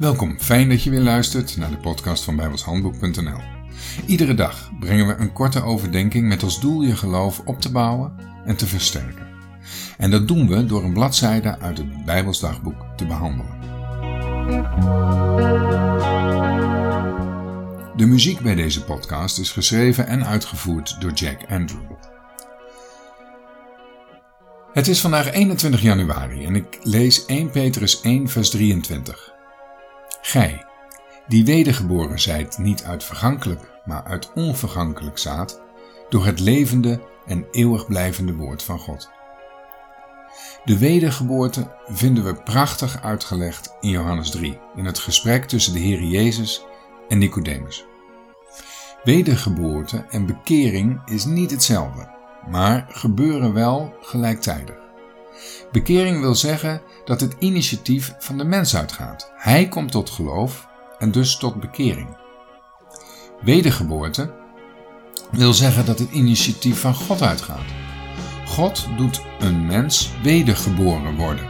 Welkom, 0.00 0.38
fijn 0.38 0.68
dat 0.68 0.82
je 0.82 0.90
weer 0.90 1.00
luistert 1.00 1.56
naar 1.56 1.70
de 1.70 1.76
podcast 1.76 2.24
van 2.24 2.36
bijbelshandboek.nl. 2.36 3.40
Iedere 4.06 4.34
dag 4.34 4.70
brengen 4.78 5.06
we 5.06 5.14
een 5.14 5.32
korte 5.32 5.62
overdenking 5.62 6.28
met 6.28 6.42
als 6.42 6.60
doel 6.60 6.82
je 6.82 6.96
geloof 6.96 7.42
op 7.44 7.60
te 7.60 7.70
bouwen 7.70 8.12
en 8.44 8.56
te 8.56 8.66
versterken. 8.66 9.26
En 9.98 10.10
dat 10.10 10.28
doen 10.28 10.48
we 10.48 10.64
door 10.64 10.84
een 10.84 10.92
bladzijde 10.92 11.58
uit 11.58 11.78
het 11.78 12.04
Bijbelsdagboek 12.04 12.84
te 12.96 13.06
behandelen. 13.06 13.58
De 17.96 18.06
muziek 18.06 18.40
bij 18.40 18.54
deze 18.54 18.84
podcast 18.84 19.38
is 19.38 19.50
geschreven 19.50 20.06
en 20.06 20.26
uitgevoerd 20.26 21.00
door 21.00 21.12
Jack 21.12 21.38
Andrew. 21.48 21.90
Het 24.72 24.88
is 24.88 25.00
vandaag 25.00 25.32
21 25.32 25.82
januari 25.82 26.44
en 26.44 26.54
ik 26.54 26.78
lees 26.82 27.26
1 27.26 27.50
Petrus 27.50 28.00
1 28.00 28.28
vers 28.28 28.50
23. 28.50 29.29
Gij, 30.30 30.64
die 31.26 31.44
wedergeboren 31.44 32.20
zijt 32.20 32.58
niet 32.58 32.84
uit 32.84 33.04
vergankelijk, 33.04 33.60
maar 33.84 34.04
uit 34.04 34.32
onvergankelijk 34.34 35.18
zaad, 35.18 35.60
door 36.08 36.26
het 36.26 36.40
levende 36.40 37.00
en 37.26 37.46
eeuwig 37.50 37.86
blijvende 37.86 38.34
woord 38.34 38.62
van 38.62 38.78
God. 38.78 39.10
De 40.64 40.78
wedergeboorte 40.78 41.76
vinden 41.86 42.24
we 42.24 42.34
prachtig 42.34 43.02
uitgelegd 43.02 43.76
in 43.80 43.88
Johannes 43.88 44.30
3, 44.30 44.58
in 44.76 44.84
het 44.84 44.98
gesprek 44.98 45.44
tussen 45.44 45.72
de 45.72 45.78
Heer 45.78 46.02
Jezus 46.02 46.64
en 47.08 47.18
Nicodemus. 47.18 47.84
Wedergeboorte 49.04 50.04
en 50.10 50.26
bekering 50.26 51.00
is 51.04 51.24
niet 51.24 51.50
hetzelfde, 51.50 52.08
maar 52.50 52.86
gebeuren 52.88 53.52
wel 53.52 53.94
gelijktijdig. 54.00 54.79
Bekering 55.72 56.20
wil 56.20 56.34
zeggen 56.34 56.82
dat 57.04 57.20
het 57.20 57.36
initiatief 57.38 58.14
van 58.18 58.38
de 58.38 58.44
mens 58.44 58.76
uitgaat. 58.76 59.32
Hij 59.34 59.68
komt 59.68 59.90
tot 59.90 60.10
geloof 60.10 60.68
en 60.98 61.10
dus 61.10 61.36
tot 61.36 61.60
bekering. 61.60 62.16
Wedergeboorte 63.40 64.34
wil 65.30 65.52
zeggen 65.52 65.86
dat 65.86 65.98
het 65.98 66.10
initiatief 66.10 66.80
van 66.80 66.94
God 66.94 67.22
uitgaat. 67.22 67.66
God 68.46 68.86
doet 68.96 69.22
een 69.38 69.66
mens 69.66 70.12
wedergeboren 70.22 71.16
worden. 71.16 71.48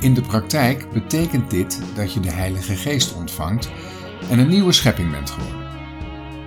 In 0.00 0.14
de 0.14 0.22
praktijk 0.22 0.92
betekent 0.92 1.50
dit 1.50 1.80
dat 1.94 2.12
je 2.12 2.20
de 2.20 2.30
Heilige 2.30 2.76
Geest 2.76 3.14
ontvangt 3.14 3.70
en 4.30 4.38
een 4.38 4.48
nieuwe 4.48 4.72
schepping 4.72 5.10
bent 5.10 5.30
geworden. 5.30 5.70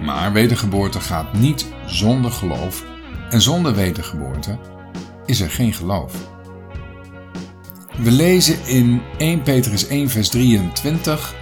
Maar 0.01 0.33
wedergeboorte 0.33 0.99
gaat 0.99 1.33
niet 1.33 1.65
zonder 1.85 2.31
geloof 2.31 2.85
en 3.29 3.41
zonder 3.41 3.75
wedergeboorte 3.75 4.59
is 5.25 5.41
er 5.41 5.49
geen 5.49 5.73
geloof. 5.73 6.13
We 7.97 8.11
lezen 8.11 8.65
in 8.65 9.01
1 9.17 9.41
Petrus 9.41 9.87
1 9.87 10.09
vers 10.09 10.29
23 10.29 11.35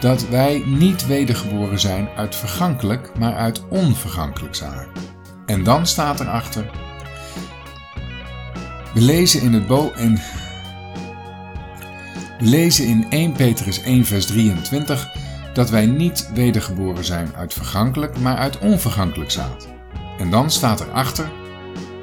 dat 0.00 0.28
wij 0.28 0.62
niet 0.66 1.06
wedergeboren 1.06 1.80
zijn 1.80 2.08
uit 2.16 2.36
vergankelijk, 2.36 3.18
maar 3.18 3.34
uit 3.34 3.68
onvergankelijk 3.68 4.54
zaken. 4.54 5.02
En 5.46 5.64
dan 5.64 5.86
staat 5.86 6.20
erachter, 6.20 6.70
we 8.94 9.00
lezen 9.00 9.42
in 9.42 9.52
het 9.52 9.66
bo 9.66 9.90
en 9.90 10.14
we 12.38 12.46
lezen 12.46 12.86
in 12.86 13.06
1 13.10 13.32
Petrus 13.32 13.82
1 13.82 14.04
vers 14.04 14.26
23 14.26 15.08
dat 15.54 15.70
wij 15.70 15.86
niet 15.86 16.30
wedergeboren 16.34 17.04
zijn 17.04 17.28
uit 17.36 17.52
vergankelijk, 17.52 18.18
maar 18.18 18.36
uit 18.36 18.58
onvergankelijk 18.58 19.30
zaad. 19.30 19.68
En 20.18 20.30
dan 20.30 20.50
staat 20.50 20.80
erachter, 20.80 21.30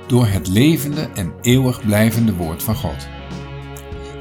door 0.07 0.27
het 0.27 0.47
levende 0.47 1.09
en 1.15 1.33
eeuwig 1.41 1.85
blijvende 1.85 2.33
woord 2.33 2.63
van 2.63 2.75
God. 2.75 3.07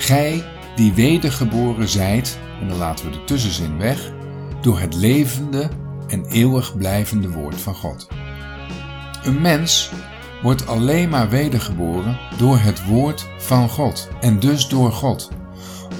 Gij 0.03 0.45
die 0.77 0.92
wedergeboren 0.92 1.89
zijt, 1.89 2.39
en 2.61 2.69
dan 2.69 2.78
laten 2.78 3.05
we 3.05 3.11
de 3.11 3.25
tussenzin 3.25 3.78
weg, 3.78 4.12
door 4.61 4.81
het 4.81 4.94
levende 4.94 5.69
en 6.09 6.25
eeuwig 6.25 6.77
blijvende 6.77 7.31
woord 7.31 7.60
van 7.60 7.75
God. 7.75 8.09
Een 9.25 9.41
mens 9.41 9.91
wordt 10.43 10.66
alleen 10.66 11.09
maar 11.09 11.28
wedergeboren 11.28 12.19
door 12.38 12.59
het 12.59 12.87
woord 12.87 13.28
van 13.38 13.69
God 13.69 14.09
en 14.21 14.41
dus 14.41 14.69
door 14.69 14.93
God. 14.93 15.31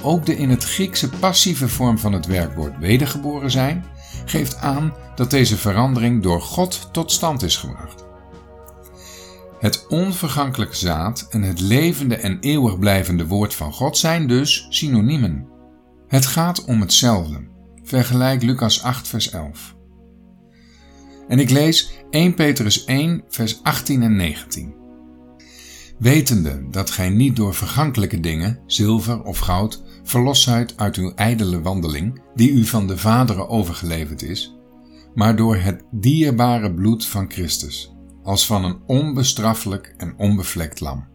Ook 0.01 0.25
de 0.25 0.35
in 0.35 0.49
het 0.49 0.63
Griekse 0.63 1.09
passieve 1.09 1.67
vorm 1.67 1.97
van 1.97 2.13
het 2.13 2.25
werkwoord 2.25 2.77
wedergeboren 2.79 3.51
zijn 3.51 3.85
geeft 4.25 4.57
aan 4.57 4.93
dat 5.15 5.29
deze 5.29 5.57
verandering 5.57 6.23
door 6.23 6.41
God 6.41 6.89
tot 6.91 7.11
stand 7.11 7.43
is 7.43 7.57
gebracht. 7.57 8.02
Het 9.63 9.87
onvergankelijke 9.87 10.75
zaad 10.75 11.27
en 11.29 11.41
het 11.41 11.59
levende 11.59 12.15
en 12.15 12.39
eeuwig 12.39 12.79
blijvende 12.79 13.27
woord 13.27 13.53
van 13.53 13.73
God 13.73 13.97
zijn 13.97 14.27
dus 14.27 14.65
synoniemen. 14.69 15.47
Het 16.07 16.25
gaat 16.25 16.65
om 16.65 16.81
hetzelfde. 16.81 17.47
Vergelijk 17.83 18.41
Lucas 18.41 18.83
8, 18.83 19.07
vers 19.07 19.29
11. 19.29 19.75
En 21.27 21.39
ik 21.39 21.49
lees 21.49 21.93
1 22.09 22.33
Petrus 22.33 22.85
1, 22.85 23.23
vers 23.29 23.63
18 23.63 24.01
en 24.01 24.15
19. 24.15 24.75
Wetende 25.99 26.67
dat 26.71 26.91
gij 26.91 27.09
niet 27.09 27.35
door 27.35 27.53
vergankelijke 27.53 28.19
dingen, 28.19 28.59
zilver 28.65 29.23
of 29.23 29.37
goud, 29.37 29.83
verlost 30.03 30.43
zijt 30.43 30.77
uit 30.77 30.95
uw 30.95 31.13
ijdele 31.15 31.61
wandeling, 31.61 32.21
die 32.35 32.51
u 32.51 32.65
van 32.65 32.87
de 32.87 32.97
vaderen 32.97 33.49
overgeleverd 33.49 34.21
is, 34.21 34.55
maar 35.13 35.35
door 35.35 35.55
het 35.55 35.83
dierbare 35.91 36.73
bloed 36.73 37.05
van 37.05 37.31
Christus 37.31 37.92
als 38.23 38.45
van 38.45 38.63
een 38.63 38.81
onbestraffelijk 38.85 39.93
en 39.97 40.13
onbevlekt 40.17 40.79
lam. 40.79 41.12